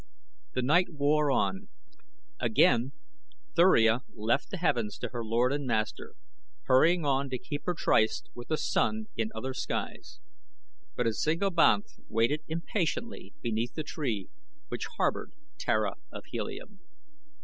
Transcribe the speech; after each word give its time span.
The 0.53 0.63
night 0.63 0.89
wore 0.89 1.29
on. 1.29 1.69
Again 2.39 2.93
Thuria 3.55 3.99
left 4.15 4.49
the 4.49 4.57
heavens 4.57 4.97
to 4.97 5.09
her 5.09 5.23
lord 5.23 5.53
and 5.53 5.67
master, 5.67 6.15
hurrying 6.63 7.05
on 7.05 7.29
to 7.29 7.37
keep 7.37 7.67
her 7.67 7.75
tryst 7.75 8.27
with 8.33 8.47
the 8.47 8.57
Sun 8.57 9.09
in 9.15 9.29
other 9.35 9.53
skies. 9.53 10.19
But 10.95 11.05
a 11.05 11.13
single 11.13 11.51
banth 11.51 11.99
waited 12.09 12.41
impatiently 12.47 13.35
beneath 13.43 13.75
the 13.75 13.83
tree 13.83 14.29
which 14.69 14.87
harbored 14.97 15.33
Tara 15.59 15.93
of 16.11 16.25
Helium. 16.31 16.79